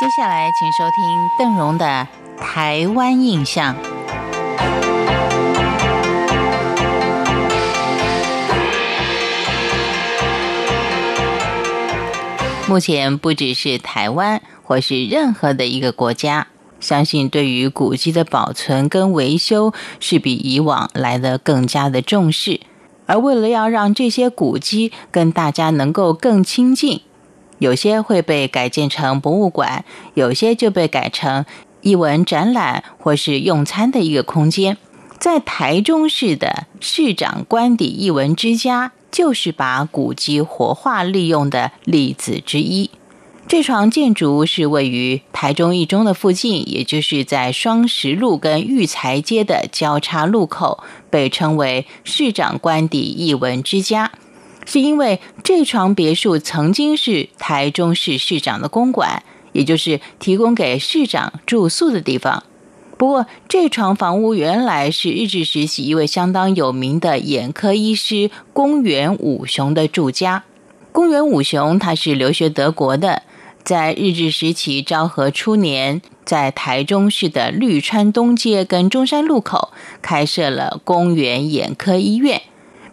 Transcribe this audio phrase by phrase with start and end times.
[0.00, 2.08] 接下来，请收听邓荣的
[2.40, 3.74] 《台湾印象》。
[12.66, 16.46] 目前，不只是台湾，或是任何的一个国家，
[16.80, 22.60] 相信对于古迹的保存跟维修，是比以往来的更加的重视。
[23.04, 27.02] 而为了要让这些古迹跟大家能够更亲近。
[27.60, 29.84] 有些会被改建成博物馆，
[30.14, 31.44] 有些就被改成
[31.82, 34.76] 艺文展览或是用餐的一个空间。
[35.18, 42.90] 在台中市的市长官邸艺文之家，就是把古迹活化利用的例子之一。
[43.46, 54.12] 这幢建筑是位于台中一中的附近，也就是在双十路跟育才街的交叉路口，被称为市长官邸艺文之家。
[54.70, 62.44] 是因为这幢别墅曾经是台中市市长的公馆，也就是提供给市长住宿的地方。
[62.96, 70.44] 不过，这幢房屋原来是日治时期一位相当有名的眼科医师公园武雄的住家。
[70.92, 73.24] 公园武雄他是留学德国的，
[73.64, 82.42] 在日治时期昭和初年，在台中市的绿川东街跟中山路口开设了公园眼科医院。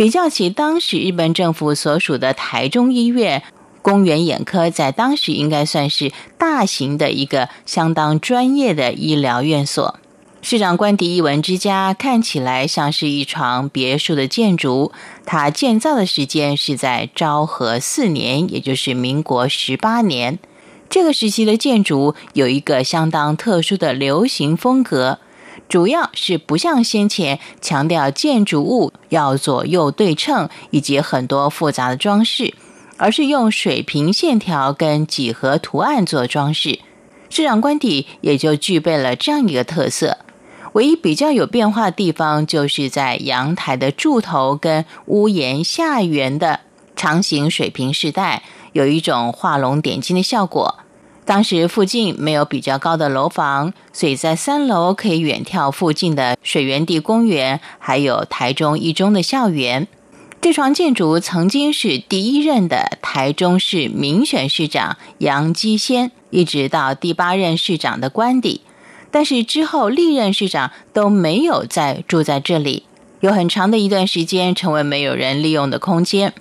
[0.00, 3.42] 比较起当时日本政府所属的台中医院，
[3.82, 9.98] 公园眼科在当时应该算是大型的一个相当专业的医疗院所。
[10.40, 14.90] 市长官邸一文之家看起来像是一幢别墅的建筑，
[15.26, 20.38] 它建造的时间是在昭和四年，也就是民国十八年。
[20.88, 25.18] 这个时期的建筑有一个相当特殊的流行风格。
[25.70, 32.52] 主要是不像先前强调建筑物要左右对称以及很多复杂的装饰，
[32.96, 36.80] 而是用水平线条跟几何图案做装饰。
[37.28, 40.18] 市场官邸也就具备了这样一个特色。
[40.72, 46.58] 唯一比较有变化的地方，就是在阳台的柱头跟屋檐下缘的
[46.96, 50.79] 长形水平饰带，有一种画龙点睛的效果。
[51.30, 59.86] 当时附近没有比较高的楼房，所以在三楼可以远眺附近的水源地公园，还有台中一中的校园。
[60.40, 68.62] 这幢建筑曾经是第一任的台中市民选市长杨基先，一直到第八任市长的官邸，
[69.12, 72.86] 但是之后历任市长都没有再住在这里，
[73.20, 76.34] 有很长的一段时间成为没有人利用的空间，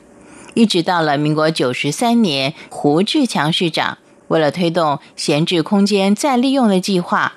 [0.55, 3.99] 一直到了民国九十三年，胡志强市长。
[4.29, 7.33] 为了推动闲置空间再利用的计划，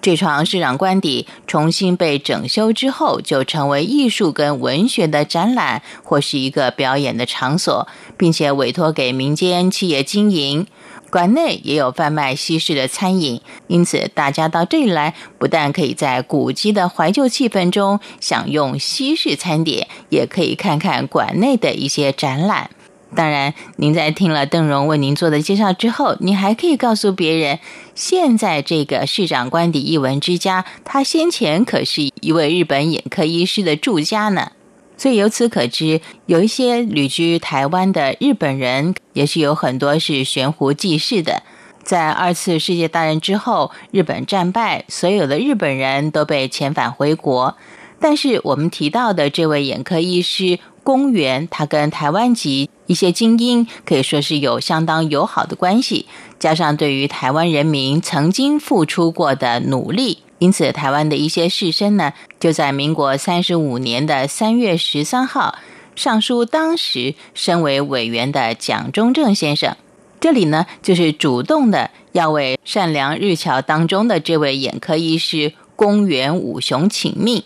[0.00, 7.86] 这幢市长官邸重新被整修之后，就成为艺术跟文学的展览或是一个表演的场所，
[8.16, 10.66] 并且委托给民间企业经营。
[11.08, 22.70] 馆内也有贩卖西式的餐饮，因此大家到这里来，不但可以在古迹的怀旧气氛中享用西式餐点，也可以看看馆内的一些展览。
[23.14, 27.58] 当然，您在听了邓荣为您做的介绍之后，你还可以告诉别人，
[27.94, 34.52] 现在这个市长官邸一文之家，他先前可是一位日本眼科医师的住家呢。
[34.96, 41.42] 所以由此可知，有一些旅居台湾的日本人，也是有很多是悬壶济世的。
[41.82, 47.56] 在二次世界大战之后，日本战败，所有的日本人都被遣返回国。
[47.98, 52.70] 但是我们提到的这位眼科医师公园，他跟台湾籍。
[52.92, 56.04] 一些精英可以说是有相当友好的关系，
[56.38, 65.56] 加上对于台湾人民曾经付出过的努力，因此台湾的一些士绅呢，就在民国三十五年的三月十三号
[65.96, 69.74] 上书，当时身为委员的蒋中正先生，
[70.20, 77.42] 这里呢就是主动的要为善良日侨当中的这位眼科医师公园武雄请命。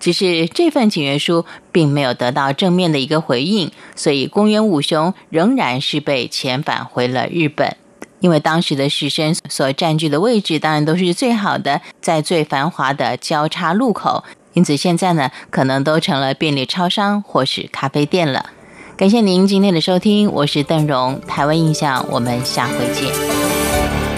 [0.00, 7.76] 只是这份请愿书并没有得到正面的一个回应，所以公园五雄仍然是被遣返回了日本。
[8.18, 18.50] 因为当时的士绅所占据的位置当然都是最好的，在最繁华的交叉路口，因此现在呢，可能都成了便利超商或是咖啡店了。
[18.96, 24.09] 感谢您今天的收听，我是邓荣，台湾印象，我们下回见。